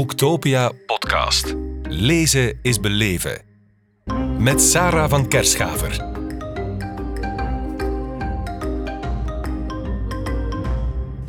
[0.00, 1.54] Boektopia podcast.
[1.82, 3.42] Lezen is beleven.
[4.38, 6.09] Met Sarah van Kerschaver.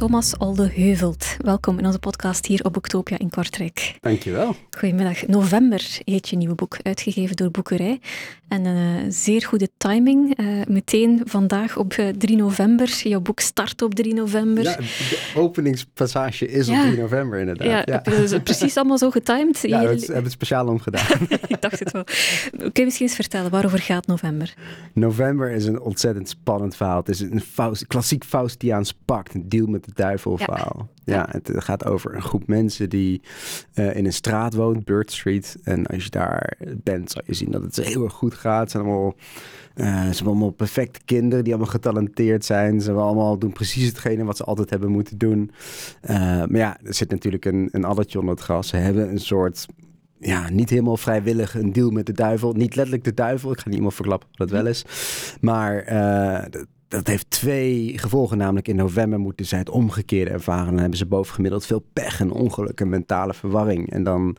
[0.01, 3.97] Thomas Oldeheuvelt, welkom in onze podcast hier op Boektopia in Kortrijk.
[3.99, 4.55] Dankjewel.
[4.77, 5.27] Goedemiddag.
[5.27, 7.99] November heet je nieuwe boek, uitgegeven door Boekerij.
[8.47, 10.39] En een uh, zeer goede timing.
[10.39, 12.87] Uh, meteen vandaag op uh, 3 november.
[13.03, 14.63] Jouw boek start op 3 november.
[14.63, 16.81] Ja, de openingspassage is ja.
[16.81, 17.87] op 3 november inderdaad.
[17.87, 18.39] Ja, ja.
[18.39, 19.59] Precies allemaal zo getimed.
[19.61, 21.17] Ja, we hebben het speciaal omgedaan.
[21.47, 22.03] Ik dacht het wel.
[22.51, 24.53] Kun je misschien eens vertellen, waarover gaat november?
[24.93, 26.97] November is een ontzettend spannend verhaal.
[26.97, 30.89] Het is een Faust, klassiek Faustiaans pact, een deal met de duivel verhaal.
[31.03, 31.15] Ja.
[31.15, 33.21] ja, het gaat over een groep mensen die
[33.73, 35.57] uh, in een straat woont, Bird Street.
[35.63, 38.61] En als je daar bent, zal je zien dat het heel erg goed gaat.
[38.61, 39.15] Het zijn allemaal,
[39.75, 42.81] uh, ze zijn allemaal perfecte kinderen die allemaal getalenteerd zijn.
[42.81, 45.51] Ze allemaal doen precies hetgene wat ze altijd hebben moeten doen.
[46.01, 48.67] Uh, maar ja, er zit natuurlijk een, een addertje onder het gras.
[48.67, 49.65] Ze hebben een soort
[50.19, 52.53] ja, niet helemaal vrijwillig een deal met de duivel.
[52.53, 53.51] Niet letterlijk de duivel.
[53.51, 54.85] Ik ga niet iemand verklappen wat het wel is.
[55.41, 58.37] Maar uh, dat heeft twee gevolgen.
[58.37, 60.65] Namelijk in november moeten zij het omgekeerde ervaren.
[60.65, 63.91] Dan hebben ze bovengemiddeld veel pech en ongeluk en mentale verwarring.
[63.91, 64.35] En dan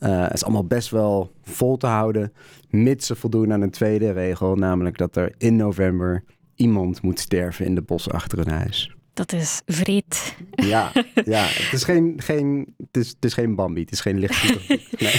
[0.00, 2.32] uh, is allemaal best wel vol te houden.
[2.70, 4.54] Mits ze voldoen aan een tweede regel.
[4.54, 8.96] Namelijk dat er in november iemand moet sterven in de bos achter hun huis.
[9.12, 10.34] Dat is vreed.
[10.50, 10.92] Ja,
[11.24, 11.44] ja.
[11.44, 14.44] Het, is geen, geen, het, is, het is geen Bambi, het is geen licht.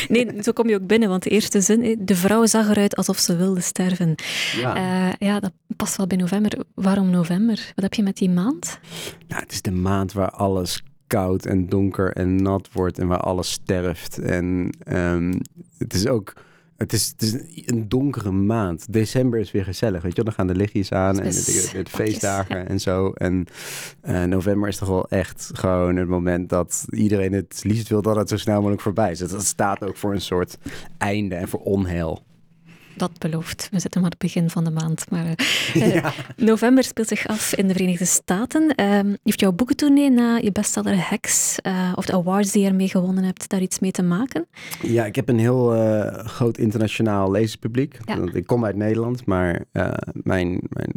[0.07, 0.25] Nee.
[0.25, 0.43] nee.
[0.43, 3.35] zo kom je ook binnen, want de eerste zin, de vrouw zag eruit alsof ze
[3.35, 4.15] wilde sterven.
[4.55, 6.63] Ja, uh, ja dat past wel bij november.
[6.73, 7.71] Waarom november?
[7.75, 8.79] Wat heb je met die maand?
[9.27, 13.19] Nou, het is de maand waar alles koud en donker en nat wordt en waar
[13.19, 14.19] alles sterft.
[14.19, 15.39] En um,
[15.77, 16.33] het is ook
[16.77, 17.33] het is, het is,
[17.65, 18.93] een donkere maand.
[18.93, 20.01] December is weer gezellig.
[20.01, 22.65] Weet je, dan gaan de lichtjes aan en de, de, de feestdagen ja.
[22.65, 23.11] en zo.
[23.11, 23.45] En
[24.03, 28.15] uh, november is toch wel echt gewoon het moment dat iedereen het liefst wil dat
[28.15, 29.19] het zo snel mogelijk voorbij is.
[29.19, 30.57] Dat staat ook voor een soort
[30.97, 32.25] einde en voor onheil
[32.97, 33.67] dat belooft.
[33.71, 35.09] We zitten maar het begin van de maand.
[35.09, 35.25] Maar
[35.75, 36.13] uh, ja.
[36.35, 38.73] november speelt zich af in de Verenigde Staten.
[38.79, 42.87] Uh, heeft jouw boekentournee na je bestseller Hex, uh, of de awards die je ermee
[42.87, 44.47] gewonnen hebt, daar iets mee te maken?
[44.81, 45.69] Ja, ik heb een heel
[46.23, 47.97] groot internationaal lezerspubliek.
[48.05, 48.17] Ja.
[48.33, 49.65] Ik kom uit Nederland, maar
[50.13, 50.91] mijn, mijn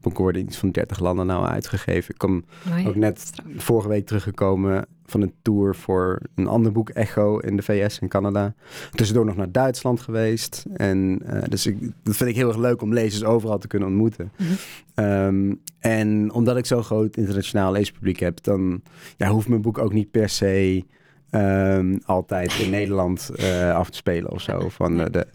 [0.00, 2.14] boeken worden iets van 30 landen nou uitgegeven.
[2.14, 2.44] Ik kom
[2.86, 7.62] ook net vorige week teruggekomen van een tour voor een ander boek, Echo, in de
[7.62, 8.54] VS en Canada.
[8.90, 10.64] Tussendoor nog naar Duitsland geweest.
[10.72, 13.88] En uh, dus ik, dat vind ik heel erg leuk om lezers overal te kunnen
[13.88, 14.32] ontmoeten.
[14.36, 14.46] Mm
[14.94, 15.04] -hmm.
[15.04, 18.82] um, en omdat ik zo'n groot internationaal leespubliek heb, dan
[19.16, 20.84] ja, hoeft mijn boek ook niet per se
[21.30, 24.68] um, altijd in Nederland uh, af te spelen of zo.
[24.68, 25.26] Van de, de,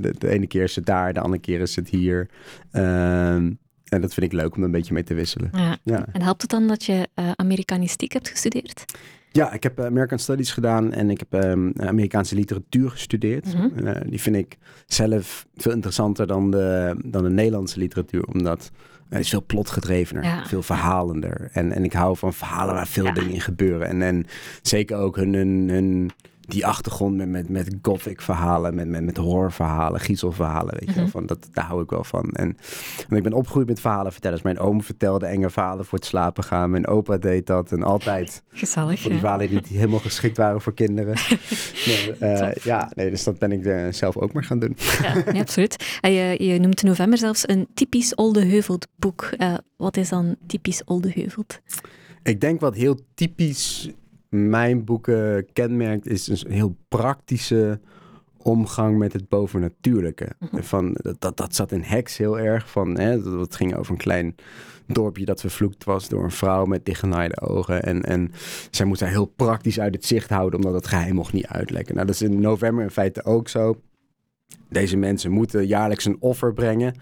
[0.00, 2.28] de, de, ene keer is het daar, de andere keer is het hier.
[2.72, 3.58] Um,
[3.90, 5.50] en dat vind ik leuk om een beetje mee te wisselen.
[5.52, 5.78] Ja.
[5.82, 6.06] ja.
[6.12, 8.84] En helpt het dan dat je uh, Amerikanistiek hebt gestudeerd?
[9.32, 13.54] Ja, ik heb uh, American Studies gedaan en ik heb um, Amerikaanse literatuur gestudeerd.
[13.54, 13.86] Mm -hmm.
[13.86, 18.70] uh, die vind ik zelf veel interessanter dan de, dan de Nederlandse literatuur, omdat
[19.08, 20.46] het is veel plotgedrevener, ja.
[20.46, 21.48] veel verhalender.
[21.52, 23.12] En, en ik hou van verhalen waar veel ja.
[23.12, 23.86] dingen in gebeuren.
[23.86, 24.26] En, en
[24.62, 26.10] zeker ook hun, hun, hun
[26.50, 31.08] die achtergrond met, met, met gothic verhalen, met, met, met horrorverhalen, giezelverhalen, weet je wel.
[31.08, 32.30] Van, dat, daar hou ik wel van.
[32.30, 32.56] En,
[33.08, 34.42] en ik ben opgegroeid met verhalenvertellers.
[34.42, 36.70] Mijn oom vertelde enge verhalen voor het slapen gaan.
[36.70, 37.72] Mijn opa deed dat.
[37.72, 41.14] En altijd Gezellig, die verhalen die niet helemaal geschikt waren voor kinderen.
[41.86, 44.76] nee, uh, ja, nee, dus dat ben ik uh, zelf ook maar gaan doen.
[45.02, 45.98] ja, nee, absoluut.
[46.00, 49.30] En je, je noemt in november zelfs een typisch Oldeheuvelt boek.
[49.38, 51.60] Uh, wat is dan typisch Oldeheuvelt?
[52.22, 53.90] Ik denk wat heel typisch
[54.30, 57.80] mijn boeken kenmerkt, is een heel praktische
[58.42, 60.28] omgang met het bovennatuurlijke.
[60.38, 60.62] Mm-hmm.
[60.62, 62.70] Van, dat, dat, dat zat in Hex heel erg.
[62.70, 64.34] Van, hè, dat, dat ging over een klein
[64.86, 67.82] dorpje dat vervloekt was door een vrouw met dichtgenaaide ogen.
[67.82, 68.32] En, en
[68.70, 71.94] zij moest haar heel praktisch uit het zicht houden, omdat het geheim mocht niet uitlekken.
[71.94, 73.80] Nou, dat is in november in feite ook zo.
[74.70, 76.94] Deze mensen moeten jaarlijks een offer brengen.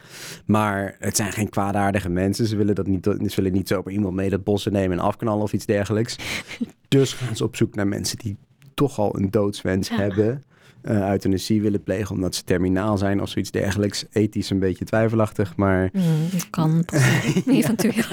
[0.47, 2.47] Maar het zijn geen kwaadaardige mensen.
[2.47, 5.05] Ze willen, dat niet, ze willen niet zo op iemand mee dat bossen nemen en
[5.05, 6.17] afknallen of iets dergelijks.
[6.89, 8.37] dus gaan ze op zoek naar mensen die
[8.75, 9.97] toch al een doodswens ja.
[9.97, 10.43] hebben.
[10.82, 14.04] Uh, euthanasie willen plegen omdat ze terminaal zijn of zoiets dergelijks.
[14.12, 15.90] Ethisch een beetje twijfelachtig, maar...
[15.92, 16.02] Mm,
[16.50, 16.84] kan,
[17.46, 18.04] eventueel.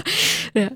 [0.53, 0.69] ja.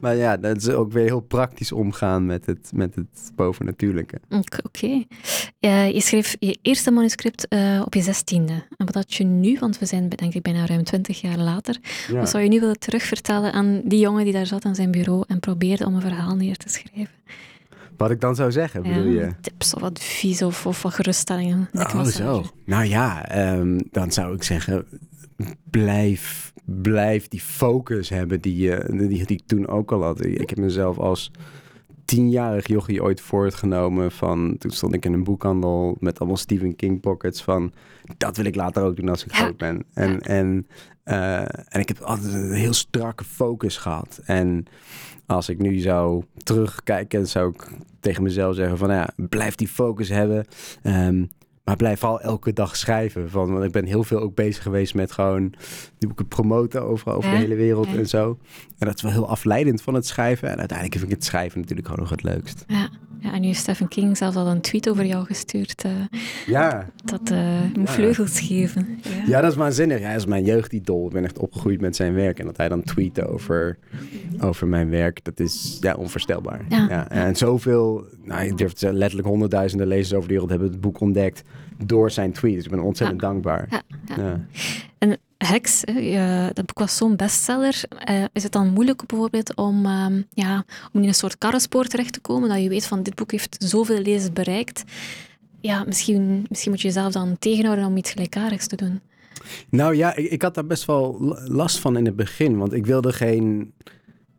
[0.00, 4.20] Maar ja, dat is ook weer heel praktisch omgaan met het, met het bovennatuurlijke.
[4.30, 4.58] Oké.
[4.66, 5.06] Okay.
[5.60, 8.52] Uh, je schreef je eerste manuscript uh, op je zestiende.
[8.76, 11.78] En wat had je nu, want we zijn denk ik bijna ruim twintig jaar later,
[12.08, 12.18] ja.
[12.18, 15.24] wat zou je nu willen terugvertellen aan die jongen die daar zat aan zijn bureau
[15.26, 17.14] en probeerde om een verhaal neer te schrijven?
[18.02, 19.32] Wat ik dan zou zeggen, bedoel ja, je?
[19.40, 21.68] Tips of advies of, of wat geruststellingen.
[21.72, 22.44] Oh, zo.
[22.64, 24.84] Nou ja, um, dan zou ik zeggen,
[25.70, 30.24] blijf, blijf die focus hebben die, uh, die, die ik toen ook al had.
[30.24, 31.30] Ik heb mezelf als
[32.04, 34.56] tienjarig jochie ooit voortgenomen van...
[34.58, 37.72] Toen stond ik in een boekhandel met allemaal Stephen King pockets van...
[38.16, 39.84] Dat wil ik later ook doen als ik groot ben.
[39.94, 40.66] En, en,
[41.04, 44.20] uh, en ik heb altijd een heel strakke focus gehad.
[44.24, 44.64] En
[45.26, 47.68] als ik nu zou terugkijken, zou ik
[48.00, 48.90] tegen mezelf zeggen van...
[48.90, 50.46] Ja, blijf die focus hebben.
[50.82, 51.30] Um,
[51.64, 53.30] maar blijf al elke dag schrijven.
[53.30, 55.54] Van, want ik ben heel veel ook bezig geweest met gewoon
[55.98, 58.38] die boeken promoten overal over de hele wereld en zo.
[58.78, 60.48] En dat is wel heel afleidend van het schrijven.
[60.48, 62.64] En uiteindelijk vind ik het schrijven natuurlijk gewoon nog het leukst.
[62.66, 62.90] Ja,
[63.42, 65.84] nu heeft Stephen King zelfs al een tweet over jou gestuurd.
[65.86, 65.92] Uh,
[66.46, 66.86] ja.
[67.04, 68.98] Dat uh, vleugels geven.
[69.02, 69.10] Ja.
[69.26, 69.40] ja.
[69.40, 70.00] dat is waanzinnig.
[70.00, 71.06] Hij is mijn jeugdidol.
[71.06, 72.38] Ik ben echt opgegroeid met zijn werk.
[72.38, 73.78] En dat hij dan tweet over,
[74.40, 76.64] over mijn werk, dat is ja, onvoorstelbaar.
[76.68, 77.08] Ja.
[77.08, 81.00] En zoveel, nou, ik durf zeggen, letterlijk honderdduizenden lezers over de wereld hebben het boek
[81.00, 81.42] ontdekt
[81.84, 82.54] door zijn tweet.
[82.54, 83.66] Dus ik ben ontzettend dankbaar.
[83.70, 83.82] Ja,
[84.16, 85.16] ja.
[85.46, 85.84] Hex,
[86.52, 87.82] dat boek was zo'n bestseller.
[88.10, 92.12] Uh, is het dan moeilijk bijvoorbeeld om, um, ja, om in een soort karrenspoor terecht
[92.12, 92.48] te komen?
[92.48, 94.84] Dat je weet van dit boek heeft zoveel lezers bereikt.
[95.60, 99.00] Ja, misschien, misschien moet je jezelf dan tegenhouden om iets gelijkaardigs te doen.
[99.68, 102.58] Nou ja, ik, ik had daar best wel last van in het begin.
[102.58, 103.72] Want ik wilde geen,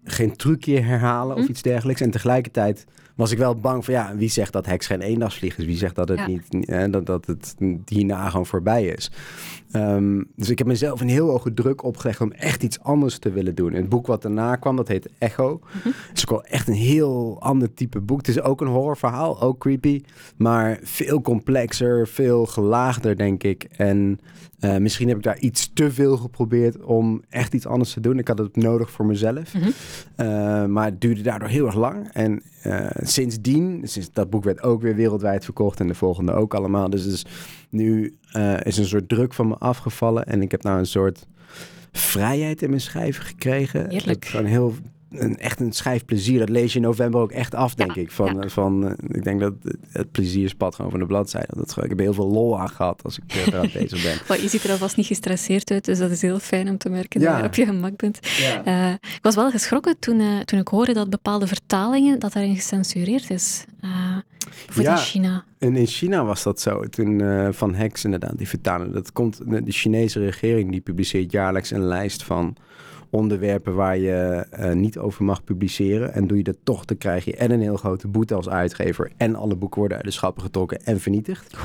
[0.04, 1.52] geen trucje herhalen of hm?
[1.52, 2.02] iets dergelijks.
[2.02, 2.86] En tegelijkertijd
[3.16, 5.66] was ik wel bang van ja, wie zegt dat heks geen eendagsvlieg is?
[5.66, 7.56] Wie zegt dat het niet, dat, dat het
[7.86, 9.12] hierna gewoon voorbij is?
[9.74, 13.32] Ehm, dus ik heb mezelf een heel hoge druk opgelegd om echt iets anders te
[13.32, 13.74] willen doen.
[13.74, 15.60] Het boek wat daarna kwam, dat heet Echo.
[15.84, 18.18] Mm Het is ook wel echt een heel ander type boek.
[18.18, 20.02] Het is ook een horrorverhaal, ook creepy,
[20.38, 23.68] maar veel complexer, veel gelaagder, denk ik.
[23.78, 24.20] En
[24.60, 28.20] uh, misschien heb ik daar iets te veel geprobeerd om echt iets anders te doen.
[28.20, 29.54] Ik had het nodig voor mezelf.
[29.54, 29.68] Mhm.
[30.18, 32.10] uh, maar het duurde daardoor heel erg lang.
[32.12, 36.54] En uh, sindsdien, sinds dat boek werd ook weer wereldwijd verkocht en de volgende ook
[36.54, 36.90] allemaal.
[36.90, 37.26] Dus, dus
[37.74, 38.18] nu
[38.64, 40.26] is een soort druk van me afgevallen.
[40.26, 41.28] En ik heb nou een soort
[41.92, 43.90] vrijheid in mijn schrijven gekregen.
[43.90, 44.26] Heerlijk.
[44.26, 44.74] Gewoon heel
[45.14, 46.40] een, echt een schrijfplezier.
[46.40, 48.12] Dat lees je in november ook echt af, denk ik.
[48.12, 49.54] Van, van, uh, ik denk dat
[49.90, 51.54] het plezier spat gewoon van de bladzijde.
[51.56, 54.18] Dat, ik heb heel veel lol aan gehad als ik uh, eraan bezig ben.
[54.28, 56.90] Maar je ziet er alvast niet gestresseerd uit, dus dat is heel fijn om te
[56.90, 58.20] merken dat je op je gemak bent.
[58.68, 63.30] Uh, ik was wel geschrokken toen, toen ik hoorde dat bepaalde vertalingen, dat daarin gecensureerd
[63.30, 63.66] is.
[64.68, 65.44] voor in China.
[65.58, 66.84] En in China was dat zo.
[66.90, 67.22] Toen
[67.54, 68.92] Van Hex inderdaad, die vertalen.
[68.92, 72.56] Dat komt, de Chinese regering die publiceert jaarlijks een lijst van
[73.14, 76.14] onderwerpen waar je uh, niet over mag publiceren.
[76.14, 79.12] En doe je dat toch, dan krijg je en een heel grote boete als uitgever.
[79.18, 81.58] En alle boeken worden uit de schappen getrokken en vernietigd.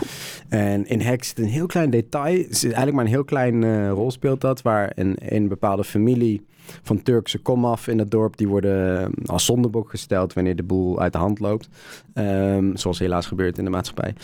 [0.48, 2.38] En in Hex zit een heel klein detail.
[2.38, 4.62] Het is eigenlijk maar een heel klein uh, rol speelt dat.
[4.62, 6.46] Waar een, bepaalde familie
[6.82, 8.36] van Turkse komaf in het dorp.
[8.36, 11.68] Die worden eh, als zondebok gesteld wanneer de boel uit de hand loopt.
[12.14, 14.14] Um, zoals helaas gebeurt in de maatschappij.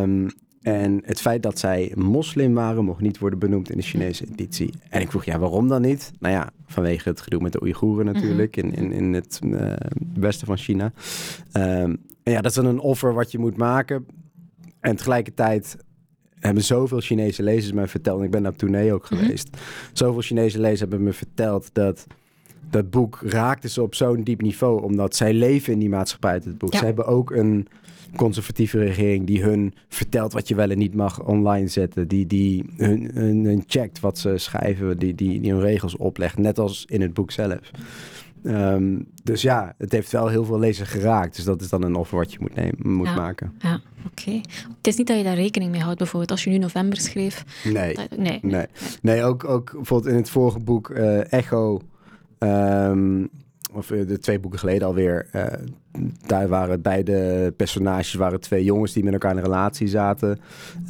[0.00, 0.28] Um,
[0.64, 4.72] en het feit dat zij moslim waren, mocht niet worden benoemd in de Chinese editie.
[4.88, 6.12] En ik vroeg, ja, waarom dan niet?
[6.18, 9.72] Nou ja, vanwege het gedoe met de Oeigoeren natuurlijk, in, in, in het uh,
[10.14, 10.92] westen van China.
[11.52, 14.06] Um, en ja, dat is dan een offer wat je moet maken.
[14.80, 15.76] En tegelijkertijd
[16.38, 19.20] hebben zoveel Chinese lezers mij verteld, en ik ben daar tournee ook mhm.
[19.20, 19.48] geweest.
[19.50, 19.96] Mm -hmm.
[19.96, 22.06] Zoveel Chinese lezers hebben me verteld dat
[22.70, 26.44] dat boek raakte ze op zo'n diep niveau, omdat zij leven in die maatschappij uit
[26.44, 26.72] het boek.
[26.72, 26.78] Ja.
[26.78, 27.66] Ze hebben ook een
[28.16, 32.08] conservatieve regering die hun vertelt wat je wel en niet mag online zetten.
[32.08, 36.58] Die, die hun, hun, checkt wat ze schrijven, die, die, die hun regels oplegt, net
[36.58, 37.70] als in het boek zelf.
[38.46, 41.36] Um, dus ja, het heeft wel heel veel lezers geraakt.
[41.36, 43.52] Dus dat is dan een offer wat je moet, nemen, moet ja, maken.
[43.58, 44.40] Ja, oké.
[44.76, 47.44] Het is niet dat je daar rekening mee houdt, bijvoorbeeld als je nu november schreef.
[47.64, 48.66] Nee, dat, nee, nee.
[49.02, 49.22] nee.
[49.22, 51.80] ook, ook bijvoorbeeld in het vorige boek uh, Echo...
[52.44, 53.30] Um,
[53.74, 55.44] of eh, de twee boeken geleden alweer, uh,
[56.26, 60.38] daar waren beide personages waren twee jongens die met elkaar in een relatie zaten.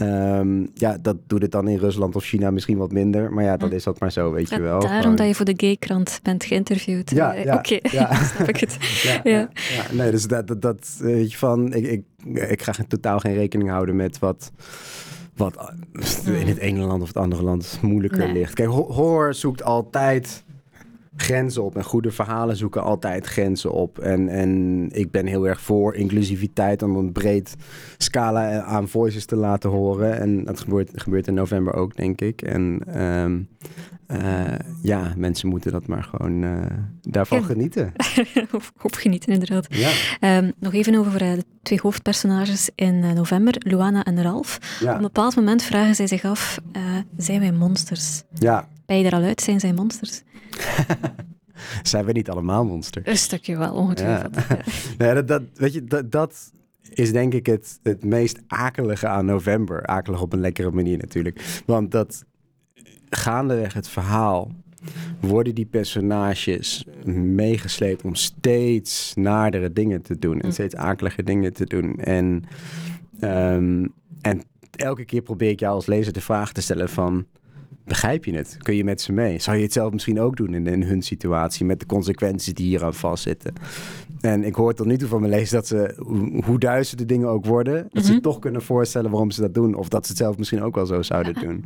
[0.01, 3.57] Um, ja, dat doet het dan in Rusland of China misschien wat minder, maar ja,
[3.57, 4.81] dat is ook maar zo, weet ja, je wel.
[4.81, 5.17] Daarom Gewoon...
[5.17, 7.11] dat je voor de gaykrant bent geïnterviewd.
[7.11, 7.81] Ja, ja oké, okay.
[7.93, 8.15] ja.
[8.35, 8.77] snap ik het.
[9.25, 9.49] ja,
[9.93, 12.05] nee, dus dat, dat, dat weet je van, ik, ik,
[12.51, 14.53] ik ga totaal geen rekening houden met wat
[15.37, 15.73] wat
[16.25, 18.33] in het ene land of het andere land moeilijker nee.
[18.33, 18.55] ligt.
[18.55, 20.44] Kijk, horror zoekt altijd
[21.17, 21.77] grenzen op.
[21.77, 23.99] En goede verhalen zoeken altijd grenzen op.
[23.99, 27.55] En, en ik ben heel erg voor inclusiviteit om een breed
[27.99, 30.21] scala aan voices te laten horen.
[30.21, 32.43] En dat gebeurt, gebeurt in november ook, denk ik.
[32.43, 33.49] En um,
[34.09, 34.45] uh,
[34.83, 36.61] ja, mensen moeten dat maar gewoon uh,
[37.03, 37.45] daarvan ja.
[37.45, 37.93] genieten.
[38.83, 39.67] op genieten, inderdaad.
[39.69, 40.37] Ja.
[40.37, 44.59] Um, nog even over uh, de twee hoofdpersonages in november, Luana en Ralf.
[44.81, 44.91] Ja.
[44.91, 46.59] Op een bepaald moment vragen zij zich af,
[47.17, 48.23] zijn wij monsters?
[48.39, 48.69] Ja.
[48.87, 50.23] Ben je er al uit, zijn zij monsters?
[51.83, 53.07] Zijn we niet allemaal monsters?
[53.09, 54.35] Een stukje wel, ongetwijfeld.
[54.35, 54.59] Ja.
[54.99, 56.53] nee, dat, dat, weet je, dat, dat
[56.95, 59.87] is denk ik het, het meest akelige aan november.
[59.87, 61.63] Akelig op een lekkere manier natuurlijk.
[61.67, 62.25] Want dat
[63.09, 64.51] gaandeweg het verhaal
[65.21, 66.87] worden die personages
[67.35, 70.53] meegesleept om steeds naardere dingen te doen en Mm.
[70.53, 71.99] steeds akelige dingen te doen.
[71.99, 72.45] En,
[73.21, 73.87] ehm,
[74.21, 74.43] en
[74.77, 77.27] elke keer probeer ik jou als lezer de vraag te stellen van...
[77.85, 78.57] Begrijp je het?
[78.59, 79.39] Kun je met ze mee?
[79.39, 82.67] Zou je het zelf misschien ook doen in, in hun situatie met de consequenties die
[82.67, 83.53] hieraan vastzitten?
[84.21, 85.95] En ik hoor tot nu toe van mijn lezers dat ze,
[86.45, 88.21] hoe de dingen ook worden, dat ze Mhm.
[88.21, 89.75] toch kunnen voorstellen waarom ze dat doen.
[89.75, 91.65] Of dat ze het zelf misschien ook wel zo zouden doen.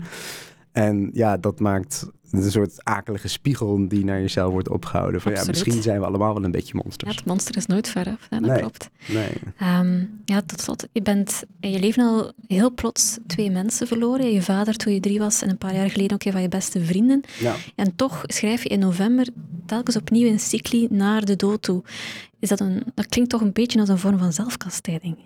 [0.72, 5.20] En ja, dat maakt een soort akelige spiegel die naar jezelf wordt opgehouden.
[5.20, 7.16] Van ja, misschien zijn we allemaal wel een beetje Ja, monsters.
[7.16, 8.58] het monster is nooit ver af, dat Nee.
[8.58, 8.90] klopt.
[9.08, 9.28] Nee.
[9.58, 14.32] Ehm, ja, tot slot, je bent in je leven al heel plots twee mensen verloren.
[14.32, 16.48] Je vader toen je drie was en een paar jaar geleden ook een van je
[16.48, 17.20] beste vrienden.
[17.38, 17.54] Ja.
[17.74, 19.26] En toch schrijf je in november
[19.66, 21.82] telkens opnieuw een cycli naar de dood toe.
[22.40, 25.16] Is dat, een, dat klinkt toch een beetje als een vorm van zelfkastijding.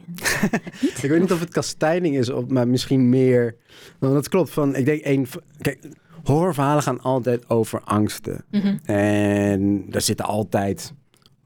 [1.03, 3.57] Ik weet niet of het kastijding is, maar misschien meer.
[3.99, 4.51] Want dat klopt.
[4.51, 5.27] Van, ik denk één.
[5.61, 5.79] Kijk,
[6.25, 8.45] horrorverhalen gaan altijd over angsten.
[8.51, 8.77] Mhm.
[8.85, 10.93] En daar zitten altijd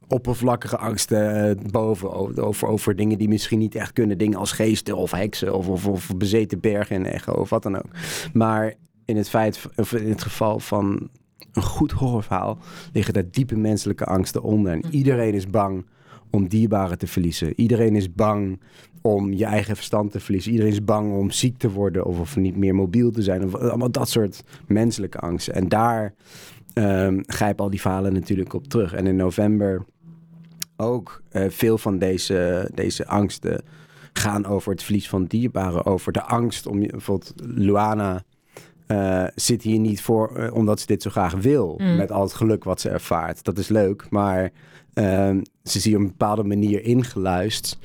[0.08, 2.12] oppervlakkige angsten eh, boven.
[2.12, 4.18] Over, over, over dingen die misschien niet echt kunnen.
[4.18, 7.76] Dingen als geesten of heksen of, of, of bezeten bergen en echo of wat dan
[7.76, 7.90] ook.
[8.32, 11.08] Maar in het, feit, of in het geval van
[11.52, 12.58] een goed horrorverhaal
[12.92, 14.72] liggen daar diepe menselijke angsten onder.
[14.72, 15.86] En iedereen is bang
[16.30, 17.52] om dierbaren te verliezen.
[17.56, 18.60] Iedereen is bang
[19.00, 20.52] om je eigen verstand te verliezen.
[20.52, 23.44] Iedereen is bang om ziek te worden of, of niet meer mobiel te zijn.
[23.44, 25.54] Of, allemaal dat soort menselijke angsten.
[25.54, 26.14] En daar
[26.72, 28.92] ehm, grijpen al die verhalen natuurlijk op terug.
[28.92, 29.84] En in november
[30.76, 33.62] ook eh, veel van deze, deze angsten
[34.12, 35.86] gaan over het verlies van dierbaren.
[35.86, 38.22] Over de angst om bijvoorbeeld Luana
[38.86, 41.74] eh, zit hier niet voor eh, omdat ze dit zo graag wil.
[41.78, 41.96] Mm.
[41.96, 43.44] Met al het geluk wat ze ervaart.
[43.44, 44.50] Dat is leuk, maar
[44.94, 47.78] ehm, ze is hier op een bepaalde manier ingeluisterd.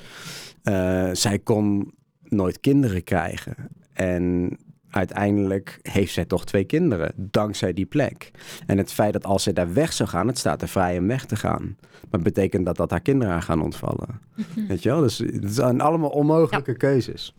[0.64, 1.94] Eh, zij kon
[2.24, 3.56] nooit kinderen krijgen.
[3.94, 4.58] En
[4.90, 8.32] uiteindelijk heeft zij toch twee kinderen, dankzij die plek.
[8.66, 11.08] En het feit dat als zij daar weg zou gaan, het staat er vrij om
[11.08, 11.78] weg te gaan.
[12.10, 14.22] Maar betekent dat, dat haar kinderen haar gaan ontvallen.
[14.68, 15.02] Weet je wel?
[15.02, 17.36] Dus het zijn allemaal onmogelijke keuzes.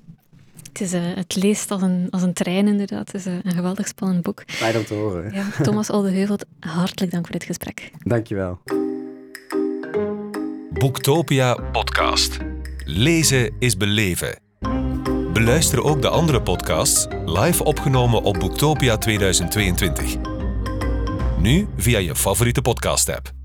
[0.73, 3.13] Het, is, eh, het leest als een, als een trein, inderdaad.
[3.13, 4.43] Het is eh, een geweldig spannend boek.
[4.47, 5.35] Fijn om te horen.
[5.35, 7.91] Ja, Thomas Oldeheuvelt, hartelijk dank voor dit gesprek.
[7.99, 8.59] Dankjewel.
[10.71, 12.37] Boektopia podcast.
[12.85, 14.39] Lezen is beleven.
[15.33, 20.17] Beluister ook de andere podcasts live opgenomen op Boektopia 2022.
[21.39, 23.42] Nu via je favoriete podcast-app.